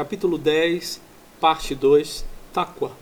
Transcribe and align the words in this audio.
capítulo 0.00 0.38
10, 0.38 0.98
parte 1.38 1.74
2, 1.74 2.24
Taqwa. 2.54 2.92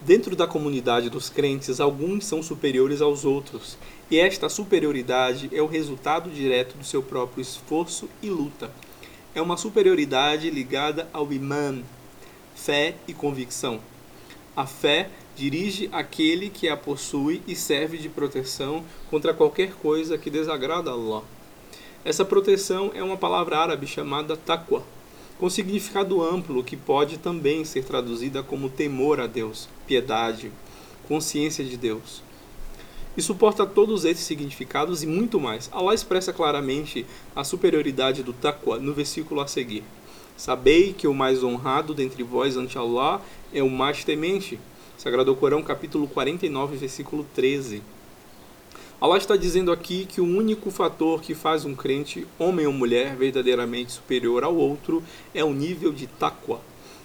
Dentro 0.00 0.34
da 0.34 0.48
comunidade 0.48 1.08
dos 1.08 1.30
crentes, 1.30 1.78
alguns 1.78 2.26
são 2.26 2.42
superiores 2.42 3.00
aos 3.00 3.24
outros, 3.24 3.78
e 4.10 4.18
esta 4.18 4.48
superioridade 4.48 5.48
é 5.52 5.62
o 5.62 5.68
resultado 5.68 6.28
direto 6.28 6.76
do 6.76 6.82
seu 6.82 7.04
próprio 7.04 7.40
esforço 7.40 8.08
e 8.20 8.28
luta. 8.28 8.68
É 9.32 9.40
uma 9.40 9.56
superioridade 9.56 10.50
ligada 10.50 11.08
ao 11.12 11.32
imã, 11.32 11.80
fé 12.52 12.96
e 13.06 13.14
convicção. 13.14 13.78
A 14.56 14.66
fé 14.66 15.08
dirige 15.36 15.88
aquele 15.92 16.50
que 16.50 16.68
a 16.68 16.76
possui 16.76 17.42
e 17.46 17.54
serve 17.54 17.96
de 17.96 18.08
proteção 18.08 18.84
contra 19.08 19.32
qualquer 19.32 19.74
coisa 19.74 20.18
que 20.18 20.30
desagrada 20.30 20.90
a 20.90 20.94
Allah. 20.94 21.22
Essa 22.04 22.24
proteção 22.24 22.90
é 22.92 23.04
uma 23.04 23.16
palavra 23.16 23.56
árabe 23.56 23.86
chamada 23.86 24.36
taqwa, 24.36 24.82
com 25.42 25.50
significado 25.50 26.22
amplo 26.22 26.62
que 26.62 26.76
pode 26.76 27.18
também 27.18 27.64
ser 27.64 27.82
traduzida 27.82 28.44
como 28.44 28.70
temor 28.70 29.18
a 29.18 29.26
Deus, 29.26 29.68
piedade, 29.88 30.52
consciência 31.08 31.64
de 31.64 31.76
Deus. 31.76 32.22
E 33.16 33.20
suporta 33.20 33.66
todos 33.66 34.04
esses 34.04 34.24
significados 34.24 35.02
e 35.02 35.06
muito 35.08 35.40
mais. 35.40 35.68
Allah 35.72 35.94
expressa 35.94 36.32
claramente 36.32 37.04
a 37.34 37.42
superioridade 37.42 38.22
do 38.22 38.32
taqwa 38.32 38.78
no 38.78 38.94
versículo 38.94 39.40
a 39.40 39.48
seguir. 39.48 39.82
Sabei 40.36 40.92
que 40.92 41.08
o 41.08 41.12
mais 41.12 41.42
honrado 41.42 41.92
dentre 41.92 42.22
vós 42.22 42.56
ante 42.56 42.78
Allah 42.78 43.20
é 43.52 43.64
o 43.64 43.68
mais 43.68 44.04
temente. 44.04 44.60
Sagrado 44.96 45.34
Corão, 45.34 45.60
capítulo 45.60 46.06
49, 46.06 46.76
versículo 46.76 47.26
13. 47.34 47.82
Allah 49.02 49.18
está 49.18 49.36
dizendo 49.36 49.72
aqui 49.72 50.06
que 50.06 50.20
o 50.20 50.24
único 50.24 50.70
fator 50.70 51.20
que 51.20 51.34
faz 51.34 51.64
um 51.64 51.74
crente, 51.74 52.24
homem 52.38 52.68
ou 52.68 52.72
mulher, 52.72 53.16
verdadeiramente 53.16 53.90
superior 53.90 54.44
ao 54.44 54.54
outro 54.54 55.02
é 55.34 55.42
o 55.42 55.52
nível 55.52 55.92
de 55.92 56.06
taqwa. 56.06 56.60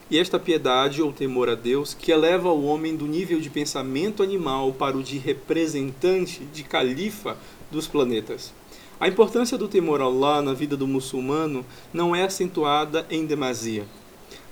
E 0.08 0.20
esta 0.20 0.38
piedade 0.38 1.02
ou 1.02 1.12
temor 1.12 1.50
a 1.50 1.56
Deus 1.56 1.96
que 1.96 2.12
eleva 2.12 2.52
o 2.52 2.66
homem 2.66 2.96
do 2.96 3.08
nível 3.08 3.40
de 3.40 3.50
pensamento 3.50 4.22
animal 4.22 4.72
para 4.74 4.96
o 4.96 5.02
de 5.02 5.18
representante, 5.18 6.44
de 6.54 6.62
califa 6.62 7.36
dos 7.72 7.88
planetas. 7.88 8.54
A 9.00 9.08
importância 9.08 9.58
do 9.58 9.68
temor 9.68 10.00
a 10.00 10.04
Allah 10.04 10.44
na 10.44 10.54
vida 10.54 10.78
do 10.78 10.86
muçulmano 10.86 11.66
não 11.92 12.16
é 12.16 12.26
acentuada 12.26 13.08
em 13.10 13.26
demasia. 13.26 13.88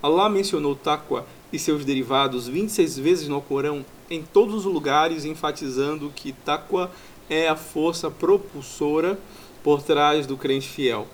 Allah 0.01 0.29
mencionou 0.29 0.75
taqwa 0.75 1.27
e 1.53 1.59
seus 1.59 1.85
derivados 1.85 2.47
26 2.47 2.97
vezes 2.97 3.27
no 3.27 3.39
Corão, 3.39 3.85
em 4.09 4.21
todos 4.21 4.53
os 4.53 4.65
lugares, 4.65 5.25
enfatizando 5.25 6.11
que 6.15 6.31
taqwa 6.31 6.91
é 7.29 7.47
a 7.47 7.55
força 7.55 8.09
propulsora 8.11 9.19
por 9.63 9.81
trás 9.81 10.27
do 10.27 10.37
crente 10.37 10.67
fiel. 10.67 11.07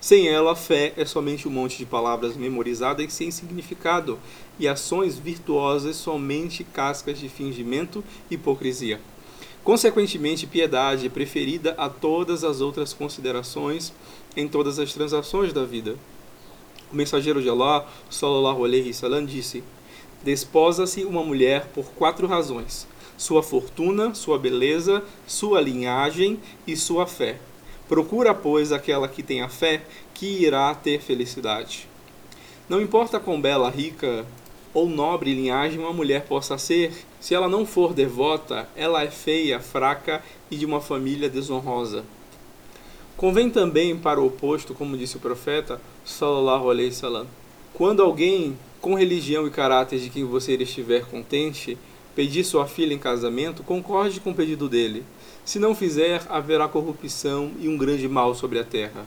Sem 0.00 0.28
ela, 0.28 0.52
a 0.52 0.56
fé 0.56 0.92
é 0.96 1.04
somente 1.04 1.48
um 1.48 1.50
monte 1.50 1.78
de 1.78 1.86
palavras 1.86 2.36
memorizadas 2.36 3.12
sem 3.12 3.30
significado 3.30 4.18
e 4.58 4.68
ações 4.68 5.18
virtuosas 5.18 5.96
somente 5.96 6.62
cascas 6.62 7.18
de 7.18 7.28
fingimento 7.28 8.04
e 8.30 8.34
hipocrisia. 8.34 9.00
Consequentemente, 9.64 10.46
piedade 10.46 11.06
é 11.06 11.10
preferida 11.10 11.74
a 11.76 11.88
todas 11.88 12.44
as 12.44 12.60
outras 12.60 12.92
considerações 12.92 13.92
em 14.36 14.46
todas 14.46 14.78
as 14.78 14.92
transações 14.92 15.52
da 15.52 15.64
vida. 15.64 15.96
O 16.92 16.94
mensageiro 16.94 17.42
de 17.42 17.48
Allah, 17.48 17.84
sallallahu 18.08 18.64
alaihi 18.64 18.90
wasallam, 18.90 19.24
disse: 19.24 19.64
Desposa-se 20.22 21.04
uma 21.04 21.24
mulher 21.24 21.66
por 21.74 21.86
quatro 21.86 22.28
razões: 22.28 22.86
sua 23.16 23.42
fortuna, 23.42 24.14
sua 24.14 24.38
beleza, 24.38 25.02
sua 25.26 25.60
linhagem 25.60 26.38
e 26.66 26.76
sua 26.76 27.06
fé. 27.06 27.38
Procura, 27.88 28.34
pois, 28.34 28.72
aquela 28.72 29.08
que 29.08 29.22
tem 29.22 29.42
a 29.42 29.48
fé, 29.48 29.82
que 30.12 30.26
irá 30.44 30.74
ter 30.74 31.00
felicidade. 31.00 31.88
Não 32.68 32.80
importa 32.80 33.20
quão 33.20 33.40
bela, 33.40 33.70
rica 33.70 34.26
ou 34.74 34.88
nobre 34.88 35.32
linhagem 35.32 35.78
uma 35.78 35.92
mulher 35.92 36.26
possa 36.26 36.58
ser, 36.58 36.92
se 37.20 37.34
ela 37.34 37.48
não 37.48 37.64
for 37.64 37.94
devota, 37.94 38.68
ela 38.76 39.02
é 39.02 39.10
feia, 39.10 39.58
fraca 39.58 40.22
e 40.50 40.56
de 40.56 40.66
uma 40.66 40.80
família 40.80 41.30
desonrosa. 41.30 42.04
Convém 43.16 43.48
também 43.48 43.96
para 43.96 44.20
o 44.20 44.26
oposto, 44.26 44.74
como 44.74 44.98
disse 44.98 45.16
o 45.16 45.20
profeta, 45.20 45.80
sallallahu 46.04 46.70
alaihi 46.70 46.90
wasallam. 46.90 47.26
Quando 47.72 48.02
alguém 48.02 48.58
com 48.80 48.94
religião 48.94 49.46
e 49.46 49.50
caráter 49.50 49.98
de 49.98 50.10
quem 50.10 50.24
você 50.24 50.54
estiver 50.54 51.06
contente, 51.06 51.78
pedir 52.16 52.42
sua 52.44 52.66
filha 52.66 52.94
em 52.94 52.98
casamento, 52.98 53.62
concorde 53.62 54.20
com 54.20 54.30
o 54.30 54.34
pedido 54.34 54.70
dele. 54.70 55.04
Se 55.44 55.58
não 55.58 55.74
fizer, 55.74 56.22
haverá 56.30 56.66
corrupção 56.66 57.52
e 57.60 57.68
um 57.68 57.76
grande 57.76 58.08
mal 58.08 58.34
sobre 58.34 58.58
a 58.58 58.64
terra. 58.64 59.06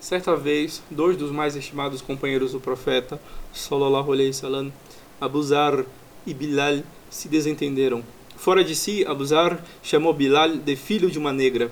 Certa 0.00 0.34
vez, 0.34 0.82
dois 0.90 1.16
dos 1.16 1.30
mais 1.30 1.54
estimados 1.54 2.02
companheiros 2.02 2.52
do 2.52 2.60
profeta, 2.60 3.20
sallallahu 3.52 4.12
alaihi 4.12 4.30
wasallam, 4.30 4.72
Abu 5.20 5.40
Zar 5.42 5.84
e 6.26 6.34
Bilal, 6.34 6.82
se 7.08 7.28
desentenderam. 7.28 8.02
Fora 8.36 8.64
de 8.64 8.74
si, 8.74 9.04
Abu 9.06 9.24
Zar 9.24 9.62
chamou 9.82 10.12
Bilal 10.12 10.56
de 10.56 10.74
filho 10.74 11.10
de 11.10 11.18
uma 11.18 11.32
negra. 11.32 11.70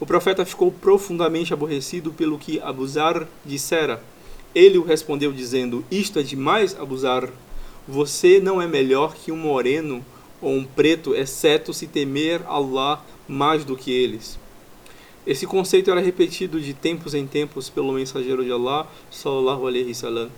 O 0.00 0.06
profeta 0.06 0.44
ficou 0.44 0.72
profundamente 0.72 1.52
aborrecido 1.52 2.12
pelo 2.12 2.38
que 2.38 2.60
Abu 2.60 2.86
Zar 2.88 3.28
dissera. 3.44 4.02
Ele 4.54 4.78
o 4.78 4.84
respondeu 4.84 5.32
dizendo: 5.32 5.84
Isto 5.90 6.18
é 6.18 6.22
demais, 6.22 6.78
Abu 6.78 6.96
Zar. 6.96 7.30
Você 7.90 8.38
não 8.38 8.60
é 8.60 8.66
melhor 8.66 9.14
que 9.14 9.32
um 9.32 9.36
moreno 9.36 10.04
ou 10.42 10.52
um 10.52 10.62
preto, 10.62 11.14
exceto 11.14 11.72
se 11.72 11.86
temer 11.86 12.42
Allah 12.46 13.02
mais 13.26 13.64
do 13.64 13.74
que 13.74 13.90
eles. 13.90 14.38
Esse 15.26 15.46
conceito 15.46 15.90
era 15.90 15.98
repetido 15.98 16.60
de 16.60 16.74
tempos 16.74 17.14
em 17.14 17.26
tempos 17.26 17.70
pelo 17.70 17.94
mensageiro 17.94 18.44
de 18.44 18.52
Allah, 18.52 18.86
sallallahu 19.10 19.66
alaihi 19.66 19.88
wasallam. 19.88 20.30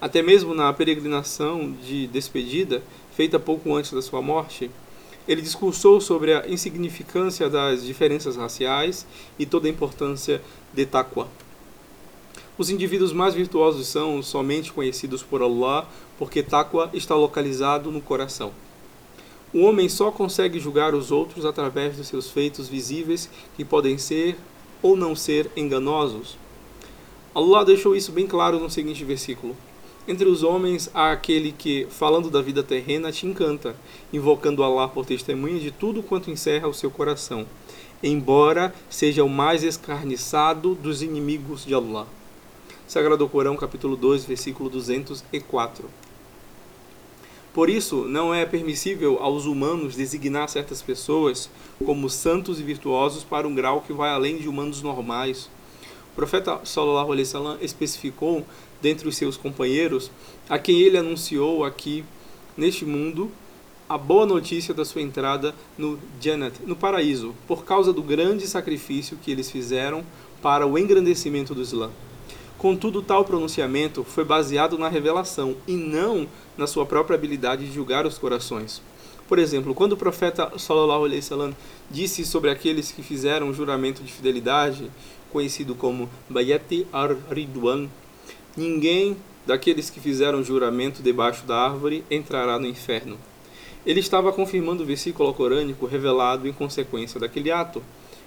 Até 0.00 0.22
mesmo 0.22 0.54
na 0.54 0.72
peregrinação 0.72 1.72
de 1.72 2.06
despedida, 2.06 2.80
feita 3.16 3.36
pouco 3.36 3.74
antes 3.74 3.92
da 3.92 4.00
sua 4.00 4.22
morte, 4.22 4.70
ele 5.26 5.42
discursou 5.42 6.00
sobre 6.00 6.34
a 6.34 6.46
insignificância 6.46 7.50
das 7.50 7.84
diferenças 7.84 8.36
raciais 8.36 9.04
e 9.36 9.44
toda 9.44 9.66
a 9.66 9.70
importância 9.70 10.40
de 10.72 10.86
taqwa. 10.86 11.28
Os 12.58 12.70
indivíduos 12.70 13.12
mais 13.12 13.34
virtuosos 13.34 13.86
são 13.86 14.22
somente 14.22 14.72
conhecidos 14.72 15.22
por 15.22 15.42
Allah 15.42 15.86
porque 16.18 16.42
Taqwa 16.42 16.88
está 16.94 17.14
localizado 17.14 17.90
no 17.90 18.00
coração. 18.00 18.50
O 19.52 19.60
homem 19.60 19.90
só 19.90 20.10
consegue 20.10 20.58
julgar 20.58 20.94
os 20.94 21.10
outros 21.10 21.44
através 21.44 21.96
dos 21.96 22.08
seus 22.08 22.30
feitos 22.30 22.66
visíveis 22.66 23.28
que 23.56 23.64
podem 23.64 23.98
ser 23.98 24.38
ou 24.82 24.96
não 24.96 25.14
ser 25.14 25.50
enganosos. 25.54 26.38
Allah 27.34 27.62
deixou 27.62 27.94
isso 27.94 28.10
bem 28.10 28.26
claro 28.26 28.58
no 28.58 28.70
seguinte 28.70 29.04
versículo: 29.04 29.54
Entre 30.08 30.26
os 30.26 30.42
homens 30.42 30.90
há 30.94 31.12
aquele 31.12 31.52
que, 31.52 31.86
falando 31.90 32.30
da 32.30 32.40
vida 32.40 32.62
terrena, 32.62 33.12
te 33.12 33.26
encanta, 33.26 33.76
invocando 34.10 34.64
Allah 34.64 34.88
por 34.88 35.04
testemunha 35.04 35.60
de 35.60 35.70
tudo 35.70 36.02
quanto 36.02 36.30
encerra 36.30 36.68
o 36.68 36.74
seu 36.74 36.90
coração, 36.90 37.46
embora 38.02 38.74
seja 38.88 39.22
o 39.22 39.28
mais 39.28 39.62
escarniçado 39.62 40.74
dos 40.74 41.02
inimigos 41.02 41.62
de 41.66 41.74
Allah. 41.74 42.06
Sagrado 42.86 43.28
Corão, 43.28 43.56
capítulo 43.56 43.96
2, 43.96 44.24
versículo 44.24 44.70
204. 44.70 45.90
Por 47.52 47.68
isso, 47.68 48.04
não 48.04 48.32
é 48.32 48.46
permissível 48.46 49.18
aos 49.20 49.44
humanos 49.44 49.96
designar 49.96 50.48
certas 50.48 50.82
pessoas 50.82 51.50
como 51.84 52.08
santos 52.08 52.60
e 52.60 52.62
virtuosos 52.62 53.24
para 53.24 53.48
um 53.48 53.54
grau 53.56 53.80
que 53.80 53.92
vai 53.92 54.10
além 54.10 54.38
de 54.38 54.48
humanos 54.48 54.82
normais. 54.82 55.50
O 56.12 56.14
profeta 56.14 56.60
sallallahu 56.62 57.10
alaihi 57.10 57.26
wasallam 57.26 57.58
especificou 57.60 58.46
dentre 58.80 59.08
os 59.08 59.16
seus 59.16 59.36
companheiros 59.36 60.08
a 60.48 60.56
quem 60.56 60.80
ele 60.80 60.96
anunciou 60.96 61.64
aqui 61.64 62.04
neste 62.56 62.84
mundo 62.84 63.32
a 63.88 63.98
boa 63.98 64.26
notícia 64.26 64.72
da 64.72 64.84
sua 64.84 65.02
entrada 65.02 65.52
no 65.76 65.98
Jannat, 66.20 66.54
no 66.64 66.76
paraíso, 66.76 67.34
por 67.48 67.64
causa 67.64 67.92
do 67.92 68.02
grande 68.02 68.46
sacrifício 68.46 69.18
que 69.20 69.32
eles 69.32 69.50
fizeram 69.50 70.04
para 70.40 70.64
o 70.64 70.78
engrandecimento 70.78 71.52
do 71.52 71.62
Islã. 71.62 71.90
Contudo, 72.58 73.02
tal 73.02 73.24
pronunciamento 73.24 74.02
foi 74.02 74.24
baseado 74.24 74.78
na 74.78 74.88
revelação 74.88 75.56
e 75.68 75.72
não 75.72 76.26
na 76.56 76.66
sua 76.66 76.86
própria 76.86 77.14
habilidade 77.14 77.66
de 77.66 77.72
julgar 77.72 78.06
os 78.06 78.16
corações. 78.16 78.80
Por 79.28 79.38
exemplo, 79.38 79.74
quando 79.74 79.92
o 79.92 79.96
profeta 79.96 80.52
sallallahu 80.56 81.04
alaihi 81.04 81.20
wasallam 81.20 81.54
disse 81.90 82.24
sobre 82.24 82.48
aqueles 82.48 82.92
que 82.92 83.02
fizeram 83.02 83.50
o 83.50 83.54
juramento 83.54 84.02
de 84.02 84.12
fidelidade, 84.12 84.90
conhecido 85.30 85.74
como 85.74 86.08
Bayati 86.30 86.86
ar-Ridwan, 86.92 87.88
ninguém 88.56 89.16
daqueles 89.44 89.90
que 89.90 90.00
fizeram 90.00 90.40
o 90.40 90.44
juramento 90.44 91.02
debaixo 91.02 91.44
da 91.44 91.56
árvore 91.56 92.04
entrará 92.10 92.58
no 92.58 92.66
inferno. 92.66 93.18
Ele 93.84 94.00
estava 94.00 94.32
confirmando 94.32 94.82
o 94.82 94.86
versículo 94.86 95.32
corânico 95.34 95.86
revelado 95.86 96.48
em 96.48 96.52
consequência 96.52 97.20
daquele 97.20 97.50
ato 97.50 97.82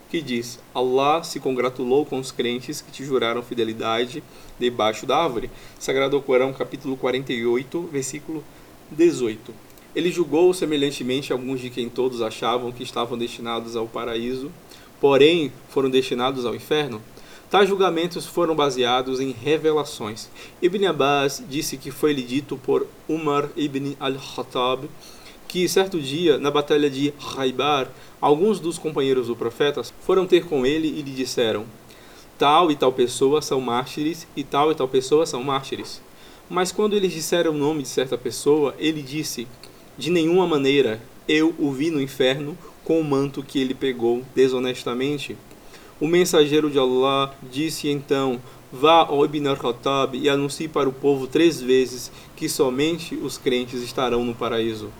que 0.09 0.21
diz: 0.21 0.59
Allah 0.73 1.23
se 1.23 1.39
congratulou 1.39 2.05
com 2.05 2.19
os 2.19 2.31
crentes 2.31 2.81
que 2.81 2.91
te 2.91 3.05
juraram 3.05 3.41
fidelidade 3.41 4.23
debaixo 4.59 5.05
da 5.05 5.17
árvore. 5.17 5.49
Sagrado 5.79 6.19
Corão, 6.21 6.51
capítulo 6.51 6.97
48, 6.97 7.89
versículo 7.91 8.43
18. 8.91 9.53
Ele 9.95 10.11
julgou 10.11 10.53
semelhantemente 10.53 11.31
alguns 11.31 11.59
de 11.59 11.69
quem 11.69 11.89
todos 11.89 12.21
achavam 12.21 12.71
que 12.71 12.83
estavam 12.83 13.17
destinados 13.17 13.75
ao 13.75 13.87
paraíso, 13.87 14.51
porém 14.99 15.51
foram 15.69 15.89
destinados 15.89 16.45
ao 16.45 16.55
inferno. 16.55 17.01
Tais 17.49 17.67
julgamentos 17.67 18.27
foram 18.27 18.55
baseados 18.55 19.19
em 19.19 19.31
revelações. 19.31 20.29
Ibn 20.61 20.85
Abbas 20.85 21.43
disse 21.49 21.77
que 21.77 21.89
foi-lhe 21.89 22.21
dito 22.21 22.55
por 22.57 22.85
Umar 23.07 23.49
ibn 23.57 23.95
al-Khattab 23.99 24.87
que 25.49 25.67
certo 25.67 25.99
dia, 25.99 26.37
na 26.37 26.51
batalha 26.51 26.91
de 26.91 27.11
Raibar, 27.17 27.89
alguns 28.21 28.59
dos 28.59 28.77
companheiros 28.77 29.27
do 29.27 29.35
profeta 29.35 29.81
foram 30.01 30.27
ter 30.27 30.45
com 30.45 30.63
ele 30.63 30.87
e 30.87 31.01
lhe 31.01 31.11
disseram: 31.11 31.65
Tal 32.37 32.71
e 32.71 32.75
tal 32.75 32.93
pessoa 32.93 33.41
são 33.41 33.59
mártires 33.59 34.27
e 34.35 34.43
tal 34.43 34.71
e 34.71 34.75
tal 34.75 34.87
pessoa 34.87 35.25
são 35.25 35.43
mártires. 35.43 36.03
Mas 36.47 36.71
quando 36.71 36.95
eles 36.95 37.11
disseram 37.11 37.51
o 37.51 37.57
nome 37.57 37.81
de 37.81 37.87
certa 37.87 38.15
pessoa, 38.15 38.75
ele 38.77 39.01
disse: 39.01 39.47
De 39.97 40.11
nenhuma 40.11 40.45
maneira 40.45 41.01
eu 41.27 41.55
o 41.57 41.71
vi 41.71 41.89
no 41.89 41.99
inferno 41.99 42.55
com 42.85 43.01
o 43.01 43.03
manto 43.03 43.41
que 43.41 43.59
ele 43.59 43.73
pegou 43.73 44.23
desonestamente. 44.35 45.35
O 45.99 46.07
mensageiro 46.07 46.69
de 46.69 46.77
Allah 46.77 47.33
disse 47.51 47.89
então: 47.89 48.39
Vá 48.71 48.99
ao 48.99 49.25
Ibn 49.25 49.47
al-Khattab 49.47 50.13
e 50.13 50.29
anuncie 50.29 50.67
para 50.67 50.87
o 50.87 50.93
povo 50.93 51.25
três 51.25 51.59
vezes 51.59 52.11
que 52.35 52.47
somente 52.47 53.15
os 53.15 53.35
crentes 53.35 53.81
estarão 53.81 54.23
no 54.23 54.35
paraíso. 54.35 54.91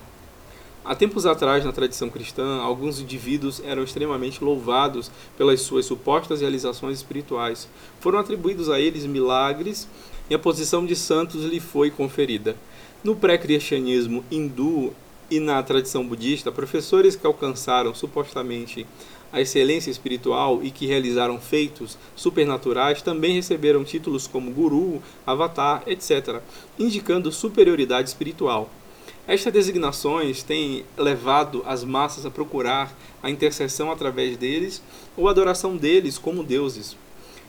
Há 0.89 0.95
tempos 0.95 1.27
atrás, 1.27 1.63
na 1.63 1.71
tradição 1.71 2.09
cristã, 2.09 2.61
alguns 2.61 2.99
indivíduos 2.99 3.61
eram 3.63 3.83
extremamente 3.83 4.43
louvados 4.43 5.11
pelas 5.37 5.61
suas 5.61 5.85
supostas 5.85 6.41
realizações 6.41 6.97
espirituais. 6.97 7.69
Foram 7.99 8.17
atribuídos 8.17 8.71
a 8.71 8.79
eles 8.79 9.05
milagres 9.05 9.87
e 10.31 10.33
a 10.33 10.39
posição 10.39 10.87
de 10.87 10.95
santos 10.95 11.43
lhe 11.43 11.59
foi 11.59 11.91
conferida. 11.91 12.55
No 13.03 13.15
pré-cristianismo 13.15 14.25
hindu 14.31 14.91
e 15.29 15.39
na 15.39 15.61
tradição 15.61 16.03
budista, 16.03 16.51
professores 16.51 17.15
que 17.15 17.27
alcançaram 17.27 17.93
supostamente 17.93 18.83
a 19.31 19.39
excelência 19.39 19.91
espiritual 19.91 20.61
e 20.63 20.71
que 20.71 20.87
realizaram 20.87 21.39
feitos 21.39 21.99
supernaturais 22.15 23.03
também 23.03 23.35
receberam 23.35 23.83
títulos 23.83 24.25
como 24.25 24.49
guru, 24.49 25.03
avatar, 25.23 25.83
etc., 25.85 26.41
indicando 26.79 27.31
superioridade 27.31 28.09
espiritual. 28.09 28.71
Estas 29.29 29.53
designações 29.53 30.41
têm 30.41 30.83
levado 30.97 31.61
as 31.63 31.83
massas 31.83 32.25
a 32.25 32.31
procurar 32.31 32.91
a 33.21 33.29
intercessão 33.29 33.91
através 33.91 34.35
deles 34.35 34.81
ou 35.15 35.27
a 35.27 35.31
adoração 35.31 35.77
deles 35.77 36.17
como 36.17 36.43
deuses. 36.43 36.97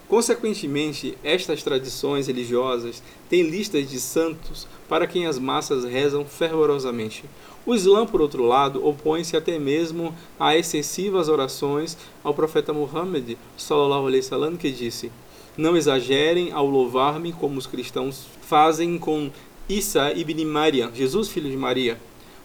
Consequentemente, 0.06 1.16
estas 1.24 1.62
tradições 1.62 2.26
religiosas 2.26 3.02
têm 3.30 3.44
listas 3.44 3.88
de 3.88 3.98
santos 3.98 4.68
para 4.90 5.06
quem 5.06 5.24
as 5.24 5.38
massas 5.38 5.84
rezam 5.84 6.22
fervorosamente. 6.22 7.24
O 7.64 7.74
Islã, 7.74 8.04
por 8.04 8.20
outro 8.20 8.44
lado, 8.44 8.86
opõe-se 8.86 9.34
até 9.34 9.58
mesmo 9.58 10.14
a 10.38 10.54
excessivas 10.54 11.30
orações 11.30 11.96
ao 12.22 12.34
profeta 12.34 12.74
Muhammad, 12.74 13.38
sallallahu 13.56 14.06
alaihi 14.06 14.22
wasallam, 14.22 14.54
que 14.58 14.70
disse: 14.70 15.10
Não 15.56 15.74
exagerem 15.78 16.52
ao 16.52 16.66
louvar-me 16.66 17.32
como 17.32 17.56
os 17.56 17.66
cristãos 17.66 18.26
fazem 18.42 18.98
com 18.98 19.30
Isa 19.70 20.12
ibn 20.16 20.44
Maria, 20.46 20.90
Jesus 20.92 21.28
filho 21.28 21.48
de 21.48 21.56
Maria. 21.56 21.96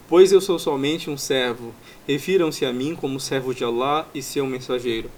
Pois 0.08 0.32
eu 0.32 0.40
sou 0.40 0.60
somente 0.60 1.10
um 1.10 1.18
servo. 1.18 1.74
Refiram-se 2.08 2.64
a 2.64 2.72
mim 2.72 2.94
como 2.94 3.20
servo 3.20 3.52
de 3.52 3.64
Allah 3.64 4.08
e 4.14 4.22
seu 4.22 4.46
mensageiro. 4.46 5.10